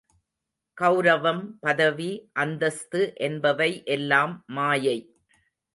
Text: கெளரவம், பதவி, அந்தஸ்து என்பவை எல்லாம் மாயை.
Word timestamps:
கெளரவம், 0.77 1.43
பதவி, 1.59 2.09
அந்தஸ்து 2.35 3.01
என்பவை 3.19 3.71
எல்லாம் 3.91 4.35
மாயை. 4.49 4.99